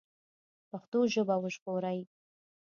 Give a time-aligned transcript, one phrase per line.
[0.69, 1.99] پښتو ژبه وژغورئ